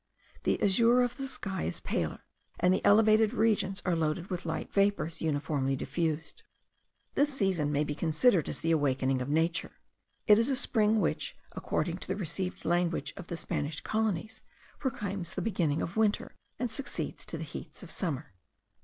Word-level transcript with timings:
The 0.45 0.59
azure 0.63 1.03
of 1.03 1.17
the 1.17 1.27
sky 1.27 1.65
is 1.65 1.79
paler, 1.79 2.25
and 2.59 2.73
the 2.73 2.83
elevated 2.83 3.33
regions 3.35 3.83
are 3.85 3.95
loaded 3.95 4.31
with 4.31 4.47
light 4.47 4.73
vapours, 4.73 5.21
uniformly 5.21 5.75
diffused. 5.75 6.41
This 7.13 7.31
season 7.31 7.71
may 7.71 7.83
be 7.83 7.93
considered 7.93 8.49
as 8.49 8.61
the 8.61 8.71
awakening 8.71 9.21
of 9.21 9.29
nature; 9.29 9.73
it 10.25 10.39
is 10.39 10.49
a 10.49 10.55
spring 10.55 10.99
which, 11.01 11.37
according 11.51 11.97
to 11.99 12.07
the 12.07 12.15
received 12.15 12.65
language 12.65 13.13
of 13.15 13.27
the 13.27 13.37
Spanish 13.37 13.79
colonies, 13.81 14.41
proclaims 14.79 15.35
the 15.35 15.41
beginning 15.43 15.83
of 15.83 15.95
winter, 15.97 16.33
and 16.57 16.71
succeeds 16.71 17.23
to 17.27 17.37
the 17.37 17.43
heats 17.43 17.83
of 17.83 17.91
summer. 17.91 18.33